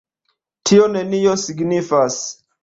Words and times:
Tio 0.69 0.87
nenion 0.93 1.39
signifas. 1.43 2.19